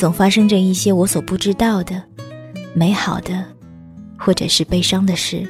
[0.00, 2.02] 总发生着一些我所不知道的、
[2.72, 3.44] 美好的，
[4.18, 5.46] 或者是悲伤的事。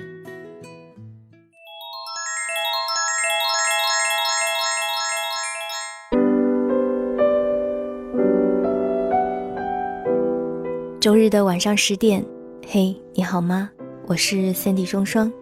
[11.00, 12.20] 周日的晚上十点，
[12.66, 13.70] 嘿，你好吗？
[14.08, 15.32] 我是三 D 双双，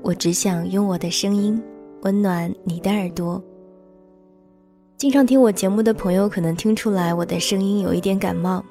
[0.00, 1.62] 我只想用我的声音
[2.00, 3.44] 温暖你的耳朵。
[5.02, 8.64] 经常听我节目的朋友可能听出来我的声音有一点感冒，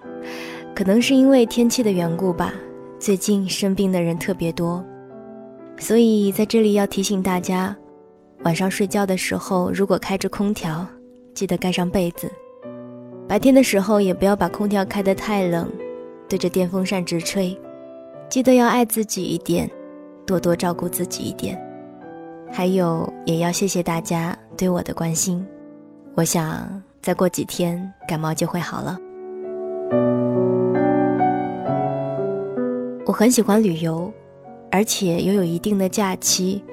[0.73, 2.53] 可能是因为天气的缘故吧。
[2.97, 4.81] 最近生病的人特别多，
[5.77, 7.75] 所以在这里要提醒大家，
[8.43, 10.87] 晚上睡觉的时候如果开着空调，
[11.33, 12.27] 记得盖上被子；
[13.27, 15.69] 白天的时候也不要把空调开得太冷。
[16.29, 17.59] 对着电风扇直吹，
[18.29, 19.69] 记得要爱自己一点，
[20.25, 21.61] 多多照顾自己一点。
[22.49, 25.45] 还有，也要谢谢大家对我的关心。
[26.15, 28.97] 我想再过几天感冒就会好了。
[33.05, 34.11] 我很喜欢旅游，
[34.71, 36.63] 而且又有一定的假期，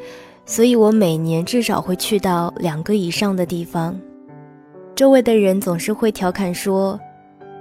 [0.44, 3.98] 所以我每年至少会去到两个以上的地方。
[4.94, 6.98] 周围的人总是会调侃说。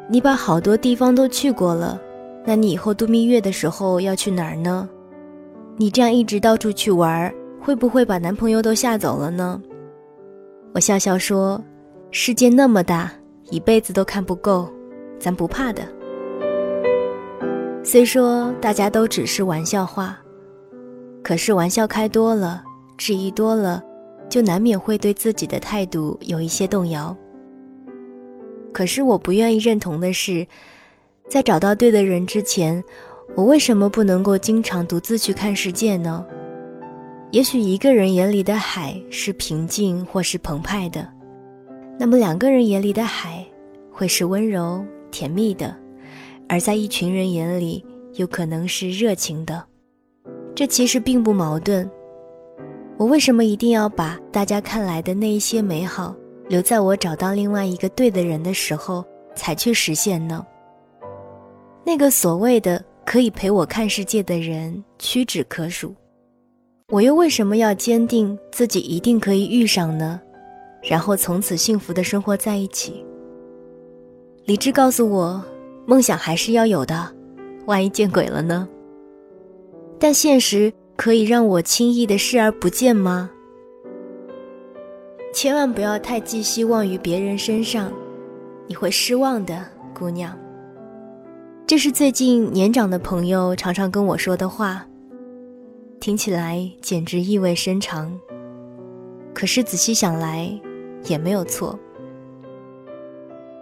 [0.10, 2.00] 你把好多地方都去过了，
[2.46, 4.88] 那你以后度蜜月的时候要去哪儿呢？
[5.76, 7.30] 你这样一直到处去玩，
[7.60, 9.62] 会不会把男朋友都吓走了呢？
[10.74, 11.64] 我笑笑说
[12.12, 13.12] ：“世界那么大，
[13.50, 14.72] 一辈子都看不够，
[15.20, 15.82] 咱不怕的。”
[17.84, 20.18] 虽说大家都只是玩笑话，
[21.24, 22.64] 可是玩笑开多了，
[22.98, 23.82] 质疑多了，
[24.30, 27.16] 就难免会对自己的态度有一些动摇。
[28.74, 30.46] 可是我不愿意认同的是，
[31.28, 32.84] 在找到对的人之前，
[33.36, 36.24] 我为什么不能够经常独自去看世界呢？
[37.32, 41.08] 也许一个人眼里的海是平静或是澎湃的，
[42.00, 43.46] 那么两个人眼里的海
[43.92, 45.76] 会是温柔甜蜜的，
[46.48, 49.62] 而在一群人眼里有可能是热情的。
[50.56, 51.90] 这其实并不矛盾。
[52.98, 56.16] 我为什么一定要把大家看来的那一些美好？
[56.48, 59.04] 留在我找到另外一个对的人的时候
[59.36, 60.44] 才去实现呢？
[61.86, 65.94] 那个所谓的可以陪我看世界的人屈指可数，
[66.90, 70.22] 我又为什么要坚定自己一定可以遇上呢？
[70.81, 73.06] 然后从此幸福的生活在一起？
[74.46, 75.44] 理智告诉我，
[75.86, 77.14] 梦想还是要有的，
[77.66, 78.66] 万一见鬼了呢？
[80.00, 83.30] 但现实可以让我轻易的视而不见吗？
[85.34, 87.92] 千万不要太寄希望于别人身上，
[88.66, 89.62] 你会失望的，
[89.94, 90.34] 姑娘。
[91.66, 94.88] 这是最近年长的朋友常常跟我说的话，
[96.00, 98.12] 听起来简直意味深长。
[99.34, 100.50] 可是仔细想来，
[101.06, 101.78] 也没有错。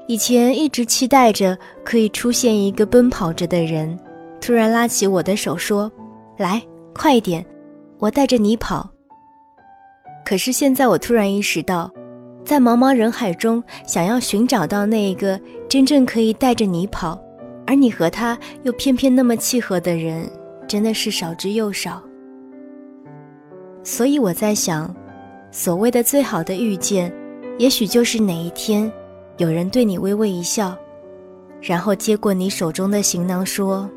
[0.07, 3.97] 以前一直期待着可以出现一个奔跑着的人，
[4.39, 5.91] 突然拉起我的手说
[6.37, 6.61] ：“来，
[6.93, 7.43] 快一点，
[7.97, 8.87] 我带着你跑。”
[10.23, 11.91] 可是现在，我突然意识到，
[12.43, 17.19] 在茫茫人海中，想要寻找到那一个真正可以带着你跑，
[17.65, 20.29] 而你和他又偏偏那么契合的人，
[20.67, 22.01] 真的是少之又少。
[23.85, 24.93] 所以我在想，
[25.51, 27.13] 所谓的最好的遇见，
[27.59, 28.91] 也许就是哪一天，
[29.37, 30.75] 有人对你微微一笑，
[31.61, 33.87] 然后接过你手中的行囊，说：“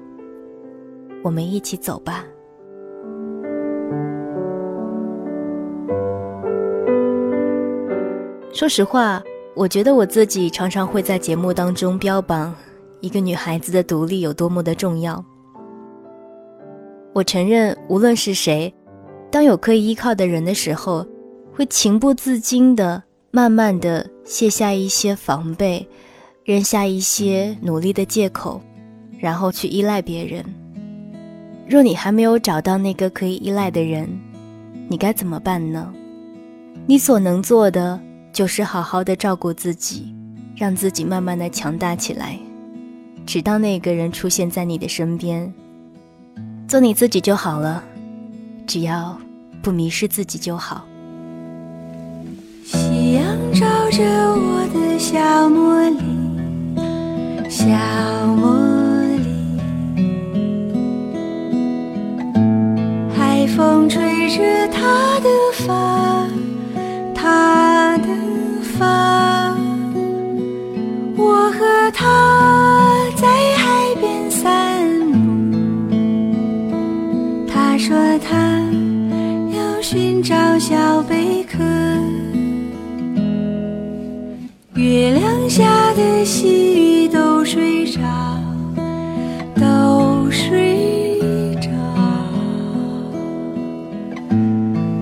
[1.25, 2.23] 我们一起走吧。”
[8.53, 9.23] 说实话，
[9.57, 12.55] 我觉得我自己常常会在节目当中标榜
[13.01, 15.25] 一个女孩子的独立有多么的重要。
[17.15, 18.71] 我承认，无论是谁，
[19.31, 21.07] 当有可以依靠的人的时候，
[21.55, 25.87] 会情不自禁的、慢慢的卸下一些防备，
[26.45, 28.61] 扔下一些努力的借口，
[29.19, 30.45] 然后去依赖别人。
[31.69, 34.09] 若你还没有找到那个可以依赖的人，
[34.89, 35.93] 你该怎么办呢？
[36.87, 38.01] 你所能做的
[38.33, 40.15] 就是好好的照顾自己，
[40.57, 42.39] 让自己慢慢的强大起来，
[43.27, 45.53] 直到那个人出现在你的身边。
[46.67, 47.85] 做你自己就好了，
[48.69, 49.19] 只要
[49.63, 50.85] 不迷失自己就好。
[52.67, 53.25] 夕阳
[53.55, 55.19] 照着我的小
[55.49, 56.03] 茉莉，
[57.49, 57.65] 小
[58.37, 58.53] 茉
[59.25, 59.33] 莉，
[63.17, 66.29] 海风吹着她的发。
[67.15, 67.68] 她
[80.69, 81.65] 小贝壳，
[84.75, 88.03] 月亮下的细雨都睡着，
[89.55, 91.71] 都睡着。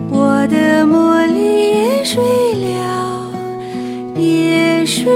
[0.08, 2.04] 我的茉莉也。
[2.04, 2.22] 睡
[2.54, 3.28] 了，
[4.14, 5.12] 也睡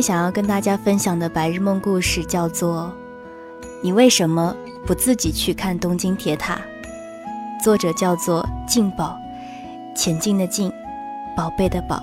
[0.00, 2.92] 想要跟大家分享的白日梦故事叫做
[3.82, 4.54] 《你为什么
[4.86, 6.54] 不自己去看东京铁塔》。
[7.64, 9.16] 作者叫做进宝，
[9.96, 10.72] 前进的进，
[11.36, 12.02] 宝贝的宝。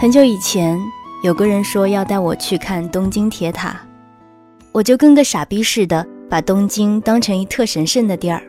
[0.00, 0.78] 很久以前，
[1.22, 3.80] 有个人说要带我去看东京铁塔，
[4.70, 8.42] 我就跟个傻逼似的，把东京当成一特神圣的地儿，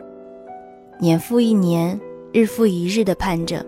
[1.00, 1.98] 年复一年，
[2.32, 3.64] 日复一日的盼着。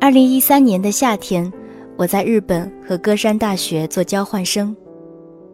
[0.00, 1.52] 二零一三年的夏天，
[1.96, 4.74] 我在日本和歌山大学做交换生，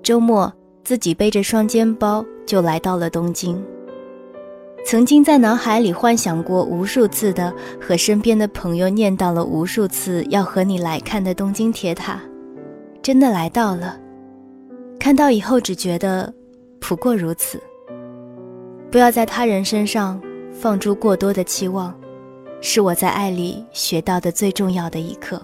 [0.04, 0.52] 周末
[0.84, 2.24] 自己背着双肩包。
[2.46, 3.60] 就来到了东京。
[4.84, 12.20] 曾经在脑海里幻想过无数次的，和身边的朋友念叨了无数次要和你来看的东京铁塔，
[13.02, 13.98] 真的来到了。
[15.00, 16.32] 看到以后只觉得，
[16.78, 17.60] 不过如此。
[18.92, 20.22] 不要在他人身上
[20.52, 21.92] 放出过多的期望，
[22.60, 25.40] 是我在爱里学到的最重要的一课。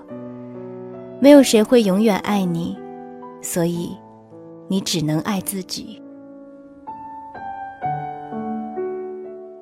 [1.20, 2.76] 没有谁会永远爱你，
[3.40, 3.96] 所以，
[4.68, 6.02] 你只能爱自己。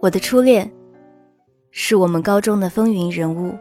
[0.01, 0.71] 我的初恋，
[1.71, 3.55] 是我们高中的风云人物，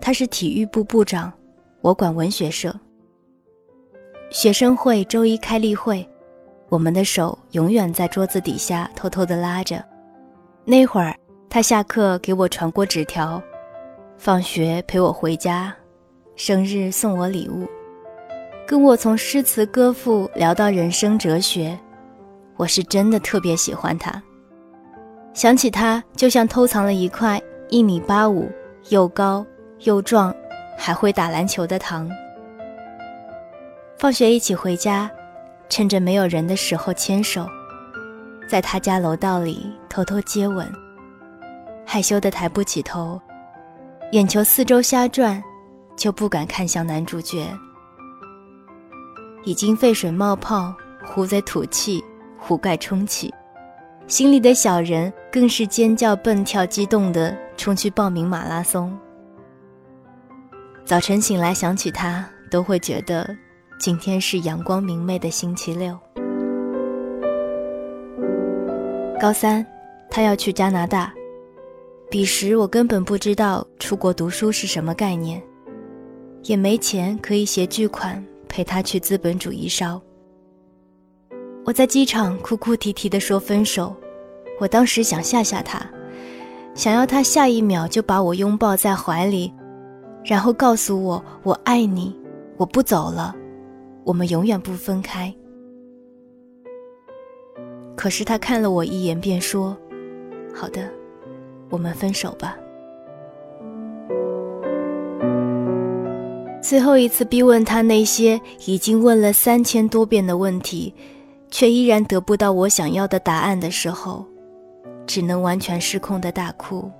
[0.00, 1.32] 他是体育部部长，
[1.80, 2.72] 我管文学社。
[4.30, 6.08] 学生会周一开例会，
[6.68, 9.84] 我们的手永远在桌子底下偷偷的拉着。
[10.64, 11.16] 那会儿，
[11.54, 13.40] 他下课给我传过纸条，
[14.18, 15.72] 放学陪我回家，
[16.34, 17.68] 生日送我礼物，
[18.66, 21.78] 跟我从诗词歌赋聊到人生哲学，
[22.56, 24.20] 我是真的特别喜欢他。
[25.32, 28.50] 想起他，就像偷藏了一块一米八五、
[28.88, 29.46] 又高
[29.82, 30.34] 又壮、
[30.76, 32.10] 还会打篮球的糖。
[33.96, 35.08] 放学一起回家，
[35.68, 37.46] 趁着没有人的时候牵手，
[38.48, 40.68] 在他家楼道里偷偷接吻，
[41.94, 43.20] 害羞的抬不起头，
[44.10, 45.40] 眼球四周瞎转，
[45.94, 47.46] 就不敢看向男主角。
[49.44, 50.74] 已经沸水冒泡，
[51.04, 52.04] 壶在吐气，
[52.36, 53.32] 壶盖冲起。
[54.08, 58.92] 心里的小人更是尖叫、蹦跳、激动的冲去报名马拉松。
[60.84, 63.24] 早晨醒来想起他，都会觉得
[63.78, 65.96] 今天是阳光明媚的星期六。
[69.20, 69.64] 高三，
[70.10, 71.14] 他要去加拿大，
[72.14, 75.42] 彼时我根本不知道出国读书是什么概念，
[76.44, 80.00] 也没钱可以携巨款陪他去资本主义烧。
[81.64, 83.92] 我在机场哭哭啼啼地说分手，
[84.60, 85.84] 我当时想吓吓他，
[86.72, 89.52] 想要他下一秒就把我拥抱在怀里，
[90.24, 92.16] 然后告诉我我爱你，
[92.56, 93.34] 我不走了，
[94.04, 95.34] 我们永远不分开。
[97.96, 99.76] 可是他看了我一眼，便说
[100.54, 100.88] ：“好的，
[101.74, 102.56] 我们分手吧。”
[106.62, 110.94] 最后一次逼问他那些已经问了三千多遍的问题，
[111.50, 114.24] 却依然得不到我想要的答案的时候，
[115.06, 116.90] 只能完全失控的大哭。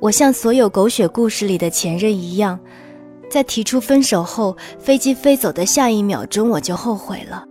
[0.00, 2.58] 我像所有狗血故事里的前任一样，
[3.30, 7.44] 在提出分手后，飞机飞走的下一秒钟，我就后悔了。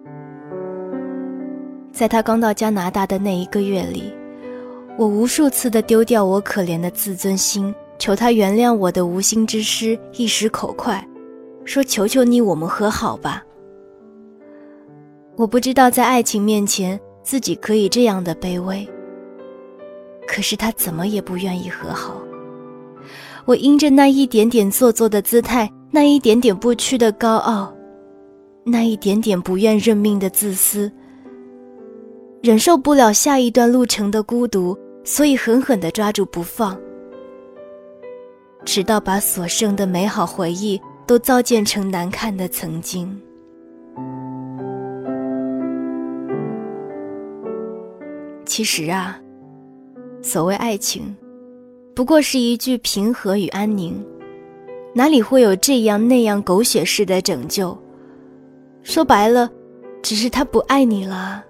[1.94, 4.14] 在他刚到加拿大的那一个月里，
[4.98, 11.06] 我无数次的丢掉我可怜的自尊心，求他原谅我的无心之失，一时口快，
[11.66, 13.44] 说求求你，我们和好吧。
[15.36, 18.88] 我不知道在爱情面前自己可以这样的卑微，
[20.26, 22.16] 可是他怎么也不愿意和好。
[23.44, 27.76] 我因着那一点点做作的姿态，那一点点不屈的高傲，
[28.64, 30.90] 那一点点不愿认命的自私，
[32.42, 36.76] 忍受不了下一段路程的孤独，所以狠狠地抓住不放，
[38.66, 43.22] 直到把所剩的美好回忆都糟践成难看的曾经。
[48.46, 49.22] 其实啊，
[50.24, 51.16] 所谓爱情。
[51.94, 54.04] 不过是一句平和与安宁，
[54.94, 57.78] 哪里会有这样那样狗血式的拯救？
[58.82, 59.50] 说白了，
[60.02, 61.46] 只是他不爱你了。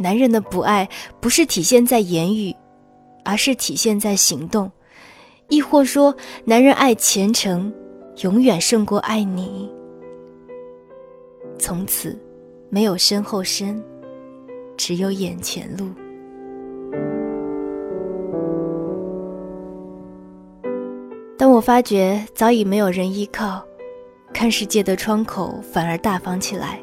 [0.00, 0.88] 男人的不爱
[1.20, 2.56] 不是体现在言语，
[3.22, 4.70] 而是体现在行动，
[5.50, 6.16] 亦或说，
[6.46, 7.70] 男人爱前程，
[8.22, 9.70] 永远胜过爱你。
[11.58, 12.18] 从此，
[12.70, 13.82] 没有身后身，
[14.74, 15.86] 只有眼前路。
[21.36, 23.62] 当我发觉早已没有人依靠，
[24.32, 26.80] 看世界的窗口反而大方起来，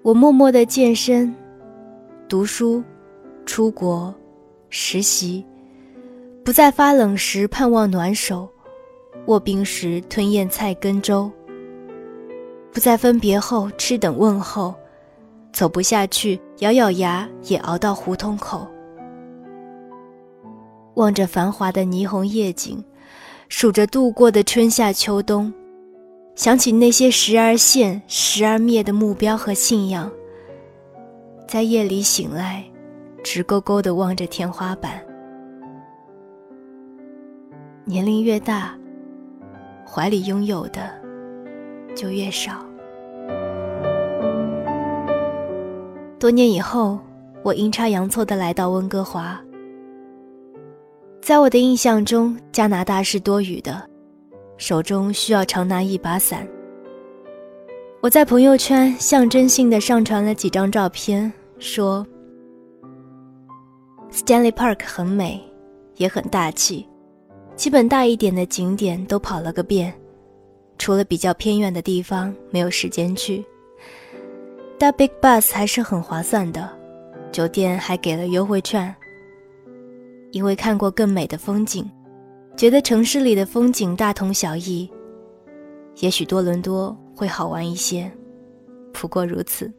[0.00, 1.34] 我默默的健身、
[2.26, 2.82] 读书、
[3.44, 4.12] 出国、
[4.70, 5.44] 实习，
[6.42, 8.48] 不再发冷时盼望暖手，
[9.26, 11.30] 卧冰时吞咽菜根粥，
[12.72, 14.74] 不再分别后痴等问候，
[15.52, 18.66] 走不下去咬咬牙也熬到胡同口，
[20.94, 22.82] 望着繁华的霓虹夜景。
[23.50, 25.52] 数着度过的春夏秋冬，
[26.34, 30.10] 想起那些时而现、时而灭的目标和信仰，
[31.54, 32.64] 在夜里醒来，
[33.22, 35.00] 直勾勾地望着天花板。
[37.84, 38.76] 年龄越大，
[39.86, 40.80] 怀里拥有的
[41.94, 42.54] 就越少。
[46.18, 46.98] 多年以后，
[47.44, 49.40] 我阴差阳错地来到温哥华。
[51.22, 53.80] 在我的印象中，加拿大是多雨的，
[54.56, 56.44] 手中需要常拿一把伞。
[58.00, 61.32] 我在朋友圈象征性的上传了几张照片，
[61.64, 62.06] 说
[64.12, 65.42] ：“Stanley Park 很美，
[65.96, 66.86] 也很大气，
[67.56, 69.92] 基本大一点的景点都跑了个遍，
[70.78, 73.42] 除了比较偏远的地方没有时间去。
[74.78, 76.70] 搭 Big Bus 还是很划算的，
[77.32, 78.94] 酒店还给了优惠券。”
[80.32, 81.90] 因为看过更美的风景，
[82.56, 84.90] 觉得城市里的风景大同小异。
[86.00, 88.10] 也许多伦多会好玩一些，
[88.92, 89.72] 不过如此。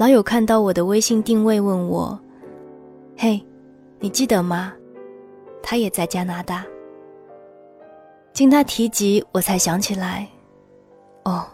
[0.00, 2.18] 老友看到我的微信定位，问我
[3.18, 3.38] ：“嘿，
[3.98, 4.72] 你记得吗？
[5.62, 6.64] 他也在加拿大。”
[8.32, 10.26] 经他提及，我才想起来，
[11.26, 11.44] 哦，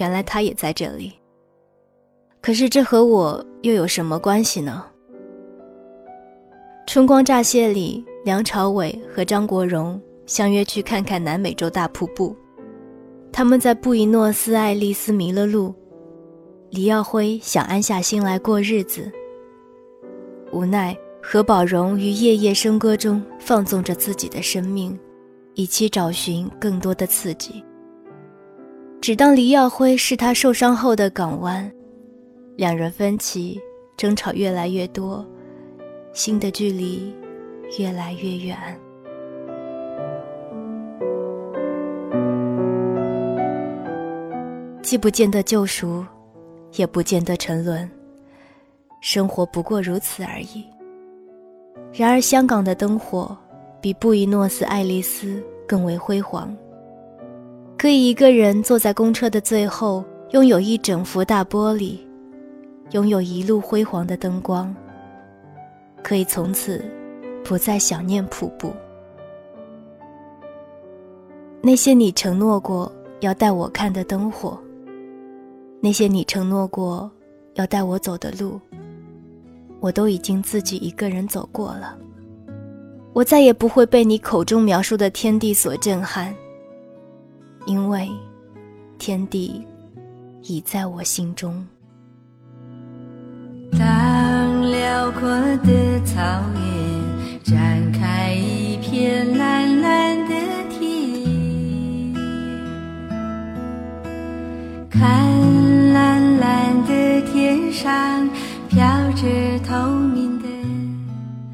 [0.00, 1.12] 原来他也在这里。
[2.40, 4.86] 可是这和我又有什么关系呢？
[6.90, 12.34] 《春光乍泄》里，梁朝伟和张国荣相约去看看南美洲大瀑布。
[13.30, 15.74] 他们在布宜诺斯艾利斯迷了路，
[16.70, 19.10] 李耀辉想安下心来过日子。
[20.52, 24.98] 无奈何宝荣于夜夜笙歌中放纵着自己的生命，
[25.54, 27.64] 以期找寻更多的刺激。
[29.00, 31.70] 只当李耀辉是他受伤后的港湾，
[32.56, 33.58] 两人分歧，
[33.96, 35.26] 争吵越来越多。
[36.12, 37.14] 心的距离
[37.78, 38.56] 越来越远，
[44.82, 46.04] 既不见得救赎，
[46.76, 47.88] 也不见得沉沦。
[49.00, 50.64] 生活不过如此而已。
[51.92, 53.36] 然而，香港的灯火
[53.80, 56.54] 比布宜诺斯艾利斯更为辉煌。
[57.78, 61.96] 可以一个人坐在公车的最后，拥有一整幅大玻璃，
[62.90, 64.74] 拥有一路辉煌的灯光。
[66.02, 66.84] 可以从此
[67.44, 68.72] 不再想念瀑布。
[71.60, 74.58] 那些你承诺过要带我看的灯火，
[75.80, 77.10] 那些你承诺过
[77.54, 78.60] 要带我走的路，
[79.80, 81.96] 我都已经自己一个人走过了。
[83.12, 86.34] 我再也不会被你口中描述的天地所震撼，
[87.66, 88.08] 因为
[88.98, 89.64] 天地
[90.42, 91.66] 已在我心中。
[93.72, 96.22] 当辽阔的草
[96.54, 96.67] 原
[107.78, 108.28] 上
[108.68, 110.48] 飘着透明的。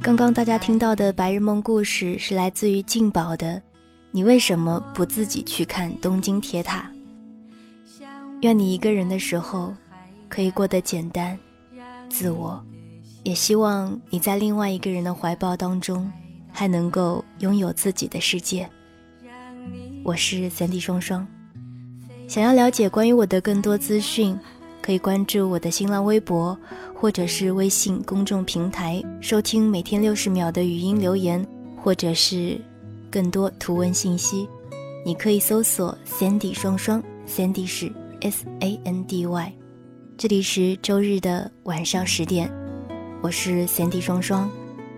[0.01, 3.61] 刚刚大家听到的白日梦故事是来自于静宝的。
[4.11, 6.91] 你为什么不自己去看东京铁塔？
[8.41, 9.75] 愿你一个人的时候
[10.27, 11.39] 可以过得简单。
[12.09, 12.59] 自我，
[13.23, 16.11] 也希望你在另外一个人的怀抱当中，
[16.51, 18.67] 还能够拥有自己的世界。
[20.03, 21.27] 我是三 D 双双，
[22.27, 24.39] 想要了解关于我的更多资讯，
[24.85, 26.55] 可以关注我的新浪微博
[26.95, 31.43] 或者是微信公众平台，收听每天六十秒的语音留言，
[31.83, 32.61] 或者是
[33.11, 34.47] 更多图文信息，
[35.03, 39.53] 你可以搜索 Sandy 双双，Sandy 是 S A N D Y。
[40.19, 42.53] 这里是周日的晚上十点，
[43.23, 44.51] 我是 Sandy 双双，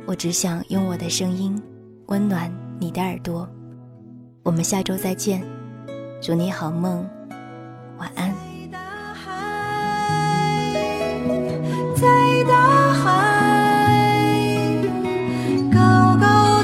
[0.05, 1.62] 我只想用我的声音
[2.07, 3.49] 温暖你的耳朵。
[4.43, 5.45] 我们下周再见，
[6.21, 7.09] 祝你好梦，
[7.99, 8.46] 晚安。
[12.37, 12.52] 在大
[12.93, 13.02] 海，
[15.73, 15.78] 高
[16.21, 16.62] 高